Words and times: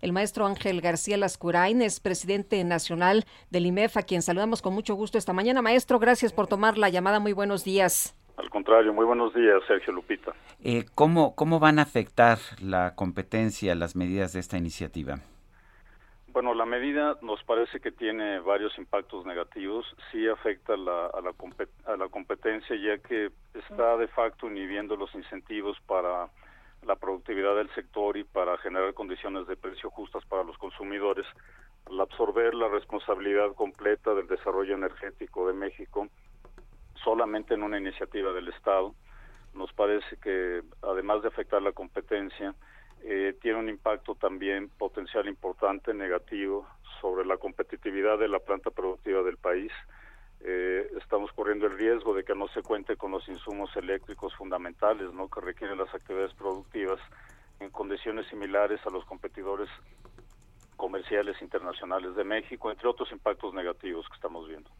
El 0.00 0.12
maestro 0.12 0.46
Ángel 0.46 0.80
García 0.80 1.16
Lascurain 1.16 1.82
es 1.82 2.00
presidente 2.00 2.62
nacional 2.64 3.24
del 3.50 3.66
IMEF, 3.66 3.96
a 3.96 4.02
quien 4.02 4.22
saludamos 4.22 4.62
con 4.62 4.74
mucho 4.74 4.94
gusto 4.94 5.18
esta 5.18 5.32
mañana. 5.32 5.62
Maestro, 5.62 5.98
gracias 5.98 6.32
por 6.32 6.46
tomar 6.46 6.78
la 6.78 6.88
llamada. 6.88 7.20
Muy 7.20 7.32
buenos 7.32 7.64
días. 7.64 8.14
Al 8.36 8.50
contrario, 8.50 8.92
muy 8.92 9.06
buenos 9.06 9.34
días, 9.34 9.62
Sergio 9.66 9.92
Lupita. 9.94 10.32
Eh, 10.62 10.84
¿cómo, 10.94 11.34
¿Cómo 11.34 11.58
van 11.58 11.78
a 11.78 11.82
afectar 11.82 12.38
la 12.60 12.94
competencia, 12.94 13.74
las 13.74 13.96
medidas 13.96 14.34
de 14.34 14.40
esta 14.40 14.58
iniciativa? 14.58 15.20
Bueno, 16.28 16.52
la 16.52 16.66
medida 16.66 17.16
nos 17.22 17.42
parece 17.44 17.80
que 17.80 17.90
tiene 17.90 18.40
varios 18.40 18.76
impactos 18.76 19.24
negativos. 19.24 19.86
Sí 20.12 20.28
afecta 20.28 20.76
la, 20.76 21.06
a, 21.06 21.22
la, 21.22 21.32
a 21.86 21.96
la 21.96 22.08
competencia, 22.08 22.76
ya 22.76 22.98
que 22.98 23.30
está 23.54 23.96
de 23.96 24.08
facto 24.08 24.46
inhibiendo 24.46 24.96
los 24.96 25.14
incentivos 25.14 25.78
para 25.86 26.28
la 26.86 26.96
productividad 26.96 27.56
del 27.56 27.68
sector 27.74 28.16
y 28.16 28.24
para 28.24 28.56
generar 28.58 28.94
condiciones 28.94 29.46
de 29.46 29.56
precio 29.56 29.90
justas 29.90 30.24
para 30.26 30.44
los 30.44 30.56
consumidores, 30.58 31.26
al 31.86 32.00
absorber 32.00 32.54
la 32.54 32.68
responsabilidad 32.68 33.52
completa 33.54 34.14
del 34.14 34.26
desarrollo 34.26 34.74
energético 34.74 35.46
de 35.48 35.54
México 35.54 36.08
solamente 37.02 37.54
en 37.54 37.62
una 37.62 37.78
iniciativa 37.78 38.32
del 38.32 38.48
Estado, 38.48 38.94
nos 39.54 39.72
parece 39.72 40.16
que 40.16 40.62
además 40.82 41.22
de 41.22 41.28
afectar 41.28 41.62
la 41.62 41.72
competencia, 41.72 42.54
eh, 43.04 43.36
tiene 43.40 43.58
un 43.58 43.68
impacto 43.68 44.14
también 44.14 44.68
potencial 44.68 45.28
importante 45.28 45.94
negativo 45.94 46.66
sobre 47.00 47.24
la 47.24 47.36
competitividad 47.36 48.18
de 48.18 48.28
la 48.28 48.40
planta 48.40 48.70
productiva 48.70 49.22
del 49.22 49.36
país, 49.36 49.72
eh, 50.40 50.88
estamos 50.98 51.32
corriendo 51.32 51.66
el 51.66 51.76
riesgo 51.76 52.14
de 52.14 52.24
que 52.24 52.34
no 52.34 52.48
se 52.48 52.62
cuente 52.62 52.96
con 52.96 53.10
los 53.10 53.26
insumos 53.28 53.74
eléctricos 53.76 54.34
fundamentales 54.34 55.12
¿no? 55.12 55.28
que 55.28 55.40
requieren 55.40 55.78
las 55.78 55.92
actividades 55.94 56.34
productivas 56.34 57.00
en 57.60 57.70
condiciones 57.70 58.26
similares 58.28 58.80
a 58.86 58.90
los 58.90 59.04
competidores 59.04 59.68
comerciales 60.76 61.40
internacionales 61.40 62.14
de 62.14 62.24
México, 62.24 62.70
entre 62.70 62.88
otros 62.88 63.10
impactos 63.10 63.54
negativos 63.54 64.06
que 64.08 64.14
estamos 64.14 64.46
viendo. 64.46 64.70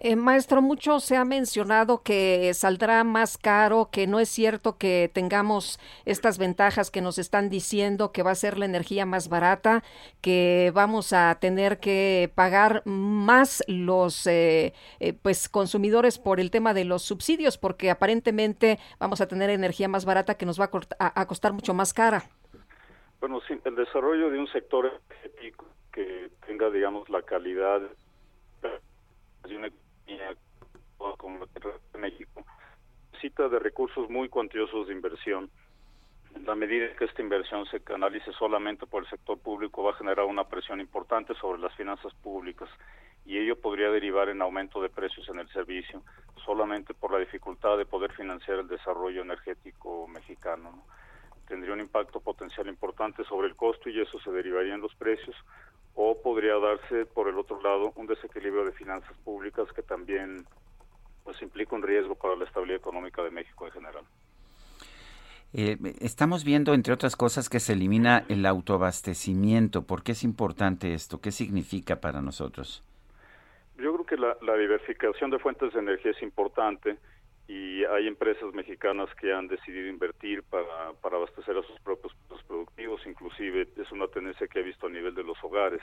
Eh, 0.00 0.14
maestro, 0.14 0.62
mucho 0.62 1.00
se 1.00 1.16
ha 1.16 1.24
mencionado 1.24 2.02
que 2.02 2.54
saldrá 2.54 3.02
más 3.02 3.36
caro, 3.36 3.88
que 3.90 4.06
no 4.06 4.20
es 4.20 4.28
cierto 4.28 4.78
que 4.78 5.10
tengamos 5.12 5.80
estas 6.04 6.38
ventajas 6.38 6.92
que 6.92 7.00
nos 7.00 7.18
están 7.18 7.48
diciendo, 7.48 8.12
que 8.12 8.22
va 8.22 8.30
a 8.30 8.36
ser 8.36 8.58
la 8.58 8.64
energía 8.64 9.06
más 9.06 9.28
barata, 9.28 9.82
que 10.20 10.70
vamos 10.72 11.12
a 11.12 11.36
tener 11.40 11.80
que 11.80 12.30
pagar 12.36 12.82
más 12.86 13.64
los 13.66 14.24
eh, 14.28 14.72
eh, 15.00 15.14
pues 15.14 15.48
consumidores 15.48 16.20
por 16.20 16.38
el 16.38 16.52
tema 16.52 16.74
de 16.74 16.84
los 16.84 17.02
subsidios, 17.02 17.58
porque 17.58 17.90
aparentemente 17.90 18.78
vamos 19.00 19.20
a 19.20 19.26
tener 19.26 19.50
energía 19.50 19.88
más 19.88 20.04
barata 20.04 20.36
que 20.36 20.46
nos 20.46 20.60
va 20.60 20.70
a, 21.00 21.20
a 21.20 21.26
costar 21.26 21.52
mucho 21.52 21.74
más 21.74 21.92
cara. 21.92 22.22
Bueno, 23.20 23.40
sí, 23.48 23.58
el 23.64 23.74
desarrollo 23.74 24.30
de 24.30 24.38
un 24.38 24.46
sector 24.52 25.00
que 25.92 26.30
tenga, 26.46 26.70
digamos, 26.70 27.08
la 27.10 27.22
calidad 27.22 27.80
de 29.48 29.56
una 29.56 29.68
como 31.16 31.46
de 31.46 31.98
México, 31.98 32.44
necesita 33.12 33.48
de 33.48 33.58
recursos 33.58 34.08
muy 34.08 34.28
cuantiosos 34.28 34.86
de 34.86 34.94
inversión. 34.94 35.50
En 36.34 36.44
la 36.44 36.54
medida 36.54 36.94
que 36.96 37.06
esta 37.06 37.22
inversión 37.22 37.66
se 37.66 37.80
canalice 37.80 38.32
solamente 38.32 38.86
por 38.86 39.02
el 39.02 39.10
sector 39.10 39.38
público, 39.38 39.82
va 39.82 39.90
a 39.90 39.96
generar 39.96 40.26
una 40.26 40.44
presión 40.44 40.80
importante 40.80 41.34
sobre 41.34 41.60
las 41.60 41.74
finanzas 41.74 42.14
públicas 42.14 42.68
y 43.24 43.38
ello 43.38 43.60
podría 43.60 43.90
derivar 43.90 44.28
en 44.28 44.40
aumento 44.40 44.80
de 44.80 44.88
precios 44.88 45.28
en 45.28 45.38
el 45.38 45.48
servicio, 45.50 46.02
solamente 46.44 46.94
por 46.94 47.12
la 47.12 47.18
dificultad 47.18 47.76
de 47.76 47.84
poder 47.84 48.12
financiar 48.12 48.58
el 48.58 48.68
desarrollo 48.68 49.22
energético 49.22 50.06
mexicano. 50.08 50.84
Tendría 51.48 51.72
un 51.72 51.80
impacto 51.80 52.20
potencial 52.20 52.68
importante 52.68 53.24
sobre 53.24 53.48
el 53.48 53.56
costo 53.56 53.88
y 53.88 53.98
eso 53.98 54.20
se 54.20 54.30
derivaría 54.30 54.74
en 54.74 54.82
los 54.82 54.94
precios, 54.94 55.34
o 55.94 56.20
podría 56.22 56.58
darse, 56.58 57.06
por 57.06 57.28
el 57.28 57.38
otro 57.38 57.60
lado, 57.62 57.92
un 57.96 58.06
desequilibrio 58.06 58.64
de 58.64 58.72
finanzas 58.72 59.16
públicas 59.24 59.66
que 59.74 59.82
también 59.82 60.44
pues 61.24 61.40
implica 61.42 61.74
un 61.74 61.82
riesgo 61.82 62.14
para 62.14 62.36
la 62.36 62.44
estabilidad 62.44 62.78
económica 62.78 63.22
de 63.22 63.30
México 63.30 63.66
en 63.66 63.72
general. 63.72 64.04
Eh, 65.54 65.78
estamos 66.00 66.44
viendo, 66.44 66.74
entre 66.74 66.92
otras 66.92 67.16
cosas, 67.16 67.48
que 67.48 67.60
se 67.60 67.72
elimina 67.72 68.24
el 68.28 68.44
autoabastecimiento. 68.44 69.82
¿Por 69.82 70.02
qué 70.02 70.12
es 70.12 70.22
importante 70.24 70.92
esto? 70.92 71.20
¿Qué 71.20 71.32
significa 71.32 71.96
para 71.96 72.20
nosotros? 72.20 72.84
Yo 73.78 73.94
creo 73.94 74.06
que 74.06 74.16
la, 74.16 74.36
la 74.42 74.56
diversificación 74.56 75.30
de 75.30 75.38
fuentes 75.38 75.72
de 75.72 75.80
energía 75.80 76.10
es 76.10 76.22
importante 76.22 76.98
y 77.48 77.82
hay 77.84 78.06
empresas 78.06 78.52
mexicanas 78.52 79.08
que 79.14 79.32
han 79.32 79.48
decidido 79.48 79.88
invertir 79.88 80.42
para, 80.44 80.92
para 81.00 81.16
abastecer 81.16 81.56
a 81.56 81.62
sus 81.62 81.80
propios 81.80 82.12
productivos, 82.46 83.00
inclusive 83.06 83.66
es 83.76 83.90
una 83.90 84.06
tendencia 84.06 84.46
que 84.46 84.60
he 84.60 84.62
visto 84.62 84.86
a 84.86 84.90
nivel 84.90 85.14
de 85.14 85.24
los 85.24 85.42
hogares 85.42 85.80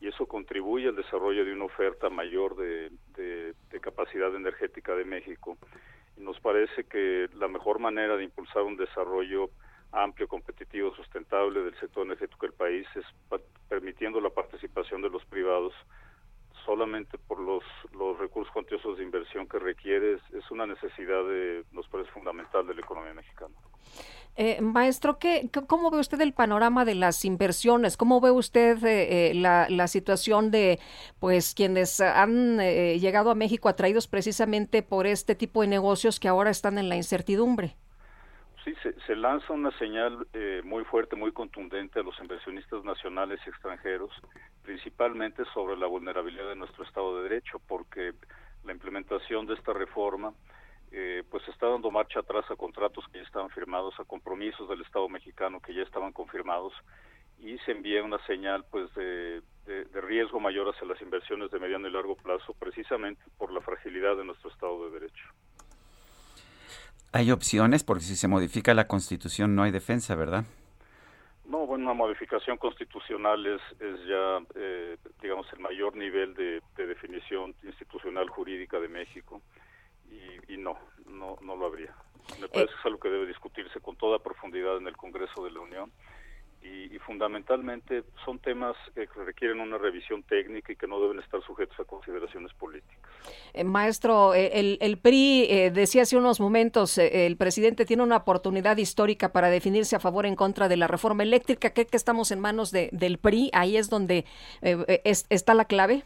y 0.00 0.08
eso 0.08 0.26
contribuye 0.26 0.88
al 0.88 0.96
desarrollo 0.96 1.44
de 1.44 1.52
una 1.52 1.64
oferta 1.64 2.08
mayor 2.08 2.56
de, 2.56 2.90
capacidad 3.80 4.34
energética 4.34 4.94
de 4.94 5.04
México. 5.04 5.56
Y 6.16 6.20
nos 6.20 6.38
parece 6.40 6.84
que 6.84 7.28
la 7.34 7.48
mejor 7.48 7.78
manera 7.78 8.16
de 8.16 8.24
impulsar 8.24 8.62
un 8.62 8.76
desarrollo 8.76 9.50
amplio, 9.92 10.28
competitivo, 10.28 10.94
sustentable 10.94 11.62
del 11.62 11.78
sector 11.80 12.04
energético 12.04 12.46
del 12.46 12.54
país 12.54 12.86
es 12.94 13.04
permitiendo 13.68 14.20
la 14.20 14.30
participación 14.30 15.00
de 15.00 15.08
los 15.08 15.24
privados 15.24 15.72
solamente 16.64 17.18
por 17.18 17.40
los, 17.40 17.62
los 17.92 18.18
recursos 18.18 18.52
cuantiosos 18.52 18.98
de 18.98 19.04
inversión 19.04 19.46
que 19.48 19.58
requiere, 19.58 20.14
es, 20.14 20.50
una 20.50 20.66
necesidad 20.66 21.24
de, 21.24 21.64
nos 21.72 21.86
parece 21.88 22.10
fundamental 22.10 22.66
de 22.66 22.74
la 22.74 22.80
economía 22.80 23.14
mexicana. 23.14 23.54
Eh, 24.36 24.60
maestro, 24.60 25.18
¿qué, 25.18 25.50
¿cómo 25.66 25.90
ve 25.90 25.98
usted 25.98 26.20
el 26.20 26.32
panorama 26.32 26.84
de 26.84 26.94
las 26.94 27.24
inversiones? 27.24 27.96
¿Cómo 27.96 28.20
ve 28.20 28.30
usted 28.30 28.82
eh, 28.84 29.30
eh, 29.30 29.34
la, 29.34 29.66
la, 29.68 29.88
situación 29.88 30.52
de 30.52 30.78
pues 31.18 31.54
quienes 31.54 32.00
han 32.00 32.58
llegado 32.58 33.30
a 33.30 33.34
México 33.34 33.68
atraídos 33.68 34.06
precisamente 34.06 34.82
por 34.82 35.06
este 35.08 35.34
tipo 35.34 35.62
de 35.62 35.66
negocios 35.66 36.20
que 36.20 36.28
ahora 36.28 36.50
están 36.50 36.78
en 36.78 36.88
la 36.88 36.96
incertidumbre? 36.96 37.76
Sí, 38.68 38.90
se, 39.06 39.16
lanza 39.16 39.52
una 39.52 39.70
señal 39.78 40.26
muy 40.64 40.84
fuerte, 40.84 41.16
muy 41.16 41.32
contundente 41.32 42.00
a 42.00 42.02
los 42.02 42.18
inversionistas 42.20 42.84
nacionales 42.84 43.40
y 43.46 43.48
extranjeros, 43.48 44.10
principalmente 44.62 45.44
sobre 45.54 45.76
la 45.76 45.86
vulnerabilidad 45.86 46.48
de 46.48 46.56
nuestro 46.56 46.84
Estado 46.84 47.16
de 47.16 47.28
Derecho, 47.30 47.60
porque 47.66 48.12
la 48.64 48.72
implementación 48.72 49.46
de 49.46 49.54
esta 49.54 49.72
reforma 49.72 50.34
eh, 50.90 51.22
pues 51.30 51.46
está 51.48 51.66
dando 51.68 51.90
marcha 51.90 52.20
atrás 52.20 52.44
a 52.50 52.56
contratos 52.56 53.04
que 53.12 53.18
ya 53.18 53.24
estaban 53.24 53.50
firmados, 53.50 53.94
a 53.98 54.04
compromisos 54.04 54.68
del 54.68 54.82
Estado 54.82 55.08
mexicano 55.08 55.60
que 55.60 55.74
ya 55.74 55.82
estaban 55.82 56.12
confirmados 56.12 56.72
y 57.38 57.58
se 57.58 57.72
envía 57.72 58.02
una 58.02 58.18
señal 58.26 58.64
pues 58.70 58.92
de, 58.94 59.42
riesgo 59.92 60.40
mayor 60.40 60.68
hacia 60.68 60.86
las 60.86 61.00
inversiones 61.02 61.50
de 61.50 61.58
mediano 61.58 61.88
y 61.88 61.92
largo 61.92 62.16
plazo 62.16 62.54
precisamente 62.54 63.22
por 63.36 63.52
la 63.52 63.60
fragilidad 63.60 64.16
de 64.16 64.24
nuestro 64.24 64.50
Estado 64.50 64.86
de 64.86 64.98
Derecho. 64.98 65.24
Hay 67.12 67.30
opciones 67.30 67.84
porque 67.84 68.04
si 68.04 68.16
se 68.16 68.28
modifica 68.28 68.74
la 68.74 68.86
Constitución 68.86 69.54
no 69.54 69.62
hay 69.62 69.70
defensa, 69.70 70.14
¿verdad? 70.14 70.44
No, 71.46 71.66
bueno, 71.66 71.84
una 71.84 71.94
modificación 71.94 72.58
constitucional 72.58 73.46
es, 73.46 73.62
es 73.80 74.04
ya, 74.06 74.38
eh, 74.54 74.98
digamos, 75.22 75.50
el 75.54 75.60
mayor 75.60 75.96
nivel 75.96 76.34
de 76.34 76.60
definición 76.76 77.54
institucional 77.62 78.28
jurídica 78.28 78.78
de 78.78 78.88
México 78.88 79.40
y, 80.48 80.56
no, 80.56 80.78
no, 81.06 81.38
no 81.42 81.56
lo 81.56 81.66
habría. 81.66 81.94
Me 82.40 82.46
eh, 82.46 82.50
parece 82.52 82.72
que 82.72 82.80
es 82.80 82.86
algo 82.86 83.00
que 83.00 83.10
debe 83.10 83.26
discutirse 83.26 83.80
con 83.80 83.96
toda 83.96 84.18
profundidad 84.18 84.76
en 84.76 84.86
el 84.86 84.96
Congreso 84.96 85.44
de 85.44 85.50
la 85.50 85.60
Unión 85.60 85.92
y, 86.62 86.98
fundamentalmente 87.06 88.02
son 88.22 88.38
temas 88.38 88.76
que 88.94 89.06
requieren 89.24 89.60
una 89.60 89.78
revisión 89.78 90.22
técnica 90.24 90.72
y 90.72 90.76
que 90.76 90.86
no 90.86 91.00
deben 91.00 91.20
estar 91.20 91.40
sujetos 91.42 91.78
a 91.80 91.84
consideraciones 91.84 92.52
políticas. 92.52 92.98
Eh, 93.54 93.64
maestro, 93.64 94.34
eh, 94.34 94.76
el, 94.78 94.98
PRI 94.98 95.70
decía 95.70 96.02
hace 96.02 96.18
unos 96.18 96.38
momentos, 96.38 96.98
el 96.98 97.38
presidente 97.38 97.86
tiene 97.86 98.02
una 98.02 98.16
oportunidad 98.18 98.76
histórica 98.76 99.32
para 99.32 99.48
definirse 99.48 99.96
a 99.96 100.00
favor 100.00 100.26
o 100.26 100.28
en 100.28 100.36
contra 100.36 100.68
de 100.68 100.76
la 100.76 100.86
reforma 100.86 101.22
eléctrica. 101.22 101.70
¿Cree 101.70 101.86
que 101.86 101.96
estamos 101.96 102.30
en 102.30 102.40
manos 102.40 102.72
de, 102.72 102.90
del 102.92 103.16
PRI? 103.16 103.50
Ahí 103.54 103.78
es 103.78 103.88
donde 103.88 104.26
está 104.60 105.54
la 105.54 105.64
clave. 105.64 106.02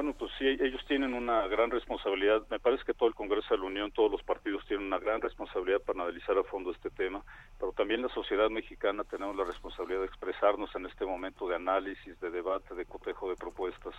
Bueno, 0.00 0.14
pues 0.18 0.32
sí, 0.38 0.46
ellos 0.46 0.82
tienen 0.88 1.12
una 1.12 1.46
gran 1.46 1.70
responsabilidad. 1.70 2.46
Me 2.48 2.58
parece 2.58 2.84
que 2.84 2.94
todo 2.94 3.06
el 3.06 3.14
Congreso 3.14 3.48
de 3.50 3.58
la 3.58 3.66
Unión, 3.66 3.92
todos 3.92 4.10
los 4.10 4.22
partidos 4.22 4.64
tienen 4.64 4.86
una 4.86 4.98
gran 4.98 5.20
responsabilidad 5.20 5.82
para 5.82 6.04
analizar 6.04 6.38
a 6.38 6.42
fondo 6.42 6.70
este 6.70 6.88
tema 6.88 7.22
pero 7.58 7.72
también 7.72 8.00
la 8.00 8.08
sociedad 8.08 8.48
mexicana 8.48 9.04
tenemos 9.04 9.36
la 9.36 9.44
responsabilidad 9.44 10.00
de 10.00 10.06
expresarnos 10.06 10.74
en 10.74 10.86
este 10.86 11.04
momento 11.04 11.46
de 11.46 11.56
análisis, 11.56 12.18
de 12.18 12.30
debate, 12.30 12.74
de 12.74 12.86
cotejo 12.86 13.28
de 13.28 13.36
propuestas, 13.36 13.94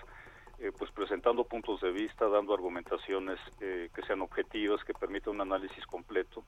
eh, 0.58 0.72
pues 0.76 0.90
presentando 0.90 1.44
puntos 1.44 1.80
de 1.82 1.92
vista, 1.92 2.28
dando 2.28 2.56
argumentaciones 2.56 3.38
eh, 3.60 3.92
que 3.94 4.02
sean 4.02 4.22
objetivas, 4.22 4.84
que 4.84 4.96
permitan 4.96 5.36
un 5.36 5.42
análisis 5.42 5.86
completo 5.86 6.44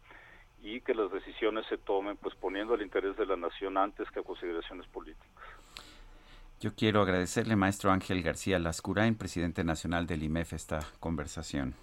y 0.63 0.81
que 0.81 0.95
las 0.95 1.11
decisiones 1.11 1.67
se 1.67 1.77
tomen 1.77 2.17
pues 2.17 2.33
poniendo 2.33 2.73
el 2.73 2.81
interés 2.81 3.15
de 3.17 3.27
la 3.27 3.35
nación 3.35 3.77
antes 3.77 4.09
que 4.09 4.21
a 4.21 4.23
consideraciones 4.23 4.87
políticas. 4.87 5.29
Yo 6.63 6.71
quiero 6.73 7.01
agradecerle, 7.01 7.57
maestro 7.57 7.91
Ángel 7.91 8.23
García 8.23 8.57
Lascurain, 8.57 9.15
presidente 9.15 9.65
nacional 9.65 10.07
del 10.07 10.23
IMEF, 10.23 10.53
esta 10.53 10.79
conversación. 11.01 11.75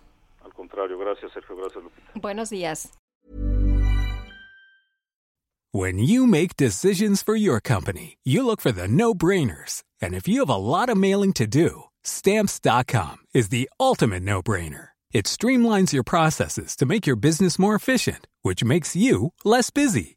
Al 0.43 0.55
contrario, 0.55 0.99
gracias 0.99 1.33
Sergio, 1.35 1.55
gracias 1.55 1.85
Lupita. 1.85 2.13
Buenos 2.15 2.49
días. 2.49 2.89
When 5.73 5.99
you 5.99 6.27
make 6.27 6.57
decisions 6.57 7.23
for 7.23 7.37
your 7.37 7.61
company, 7.61 8.17
you 8.25 8.43
look 8.43 8.63
for 8.63 8.73
the 8.73 8.89
no-brainers. 8.89 9.83
And 10.01 10.15
if 10.15 10.27
you 10.27 10.41
have 10.41 10.49
a 10.49 10.57
lot 10.57 10.89
of 10.89 10.97
mailing 10.97 11.35
to 11.35 11.47
do, 11.47 11.85
stamps.com 12.03 13.19
is 13.35 13.51
the 13.51 13.69
ultimate 13.79 14.23
no-brainer. 14.23 14.95
It 15.13 15.27
streamlines 15.27 15.93
your 15.93 16.05
processes 16.05 16.75
to 16.77 16.87
make 16.87 17.07
your 17.07 17.17
business 17.17 17.59
more 17.59 17.75
efficient, 17.75 18.27
which 18.41 18.65
makes 18.65 18.97
you 18.97 19.35
less 19.45 19.69
busy. 19.69 20.17